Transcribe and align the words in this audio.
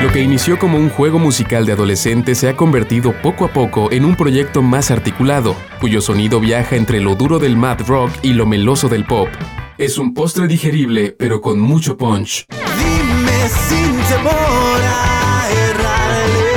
Lo 0.00 0.12
que 0.12 0.20
inició 0.20 0.60
como 0.60 0.78
un 0.78 0.90
juego 0.90 1.18
musical 1.18 1.66
de 1.66 1.72
adolescentes 1.72 2.38
se 2.38 2.48
ha 2.48 2.54
convertido 2.54 3.20
poco 3.20 3.44
a 3.44 3.52
poco 3.52 3.90
en 3.90 4.04
un 4.04 4.14
proyecto 4.14 4.62
más 4.62 4.92
articulado, 4.92 5.56
cuyo 5.80 6.00
sonido 6.00 6.38
viaja 6.38 6.76
entre 6.76 7.00
lo 7.00 7.16
duro 7.16 7.40
del 7.40 7.56
mad 7.56 7.80
rock 7.84 8.12
y 8.22 8.32
lo 8.32 8.46
meloso 8.46 8.88
del 8.88 9.04
pop. 9.04 9.28
Es 9.76 9.98
un 9.98 10.14
postre 10.14 10.46
digerible, 10.46 11.16
pero 11.18 11.40
con 11.40 11.58
mucho 11.58 11.96
punch. 11.96 12.46
Dime 12.78 13.48
sin 13.48 13.96
temor 14.08 14.80
a 14.84 15.48
errarle. 15.50 16.47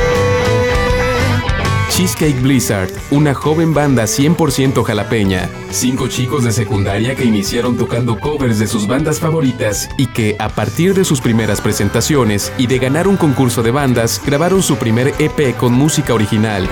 Cheesecake 1.92 2.42
Blizzard, 2.42 2.90
una 3.12 3.34
joven 3.34 3.74
banda 3.74 4.04
100% 4.04 4.82
jalapeña. 4.82 5.50
Cinco 5.72 6.08
chicos 6.08 6.46
de 6.46 6.54
secundaria 6.54 7.16
que 7.16 7.26
iniciaron 7.26 7.76
tocando 7.76 8.18
covers 8.18 8.60
de 8.60 8.68
sus 8.68 8.88
bandas 8.88 9.20
favoritas 9.20 9.90
y 9.98 10.08
que, 10.08 10.38
a 10.40 10.48
partir 10.48 10.94
de 10.94 11.04
sus 11.04 11.20
primeras 11.20 11.60
presentaciones 11.60 12.54
y 12.58 12.68
de 12.68 12.80
ganar 12.80 13.10
un 13.10 13.18
concurso 13.18 13.62
de 13.62 13.72
bandas, 13.72 14.22
grabaron 14.26 14.64
su 14.64 14.78
primer 14.78 15.14
EP 15.20 15.56
con 15.58 15.74
música 15.74 16.14
original. 16.14 16.70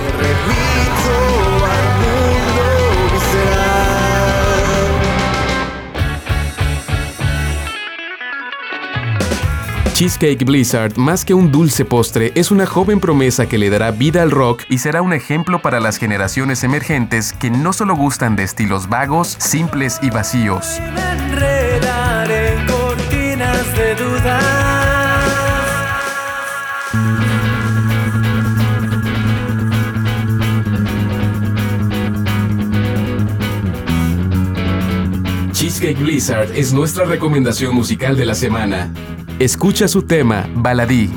Cheesecake 10.00 10.46
Blizzard, 10.46 10.96
más 10.96 11.26
que 11.26 11.34
un 11.34 11.52
dulce 11.52 11.84
postre, 11.84 12.32
es 12.34 12.50
una 12.50 12.64
joven 12.64 13.00
promesa 13.00 13.46
que 13.46 13.58
le 13.58 13.68
dará 13.68 13.90
vida 13.90 14.22
al 14.22 14.30
rock 14.30 14.62
y 14.70 14.78
será 14.78 15.02
un 15.02 15.12
ejemplo 15.12 15.60
para 15.60 15.78
las 15.78 15.98
generaciones 15.98 16.64
emergentes 16.64 17.34
que 17.34 17.50
no 17.50 17.74
solo 17.74 17.94
gustan 17.94 18.34
de 18.34 18.44
estilos 18.44 18.88
vagos, 18.88 19.36
simples 19.38 19.98
y 20.00 20.08
vacíos. 20.08 20.80
Cheesecake 35.52 35.98
Blizzard 35.98 36.52
es 36.54 36.72
nuestra 36.72 37.04
recomendación 37.04 37.74
musical 37.74 38.16
de 38.16 38.24
la 38.24 38.34
semana. 38.34 38.90
Escucha 39.40 39.88
su 39.88 40.02
tema, 40.02 40.46
Baladí. 40.54 41.08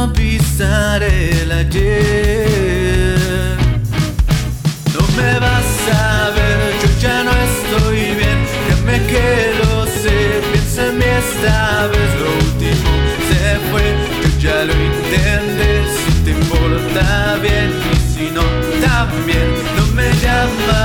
No 0.00 0.12
pisar 0.14 1.02
el 1.02 1.52
ayer. 1.52 3.18
No 4.94 5.02
me 5.16 5.32
vas 5.38 5.72
a 5.92 6.30
ver, 6.36 6.58
yo 6.82 6.88
ya 7.00 7.22
no 7.22 7.32
estoy 7.48 8.00
bien. 8.20 8.38
Créeme 8.64 8.96
que 9.10 9.28
lo 9.60 9.84
sé, 9.86 10.18
piensa 10.52 10.86
en 10.86 10.98
mí 10.98 11.04
esta 11.04 11.86
vez. 11.92 12.10
Lo 12.22 12.30
último 12.44 12.90
se 13.28 13.42
fue, 13.68 13.84
yo 14.22 14.28
ya 14.44 14.58
lo 14.68 14.74
intenté. 14.90 15.70
Si 15.96 16.12
te 16.24 16.30
importa 16.30 17.36
bien, 17.42 17.68
y 17.92 17.96
si 18.12 18.30
no, 18.36 18.44
también 18.86 19.48
no 19.76 19.84
me 19.94 20.08
llamarás. 20.22 20.79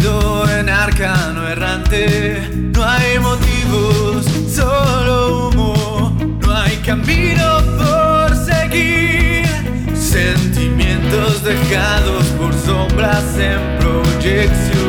Convertido 0.00 0.48
en 0.58 0.68
arcano 0.68 1.48
errante. 1.48 2.48
No 2.54 2.84
hay 2.84 3.18
motivos, 3.18 4.26
solo 4.52 5.48
humo, 5.48 6.16
no 6.40 6.56
hay 6.56 6.76
camino 6.76 7.60
por 7.78 8.36
seguir. 8.36 9.46
Sentimientos 9.94 11.44
dejados 11.44 12.24
por 12.38 12.52
sombras 12.54 13.24
en 13.36 13.78
proyección. 13.78 14.79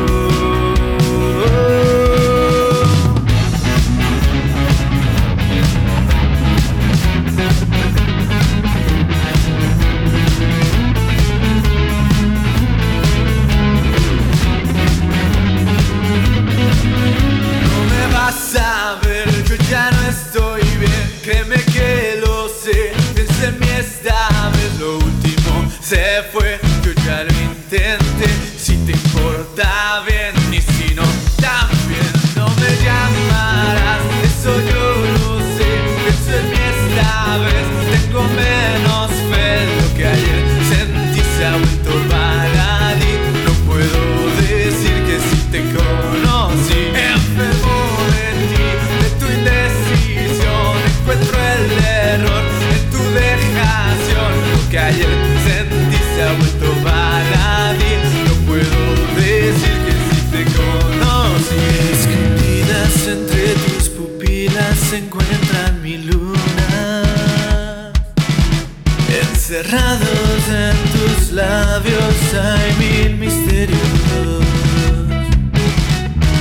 Encerrados 69.54 70.48
en 70.48 70.76
tus 70.92 71.32
labios 71.32 72.14
hay 72.32 72.72
mil 72.78 73.16
misterios. 73.18 73.78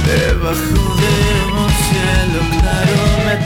Debajo 0.05 0.95
de 0.95 1.11
un 1.51 1.69
cielo 1.83 2.39
claro 2.61 2.95
me. 3.25 3.40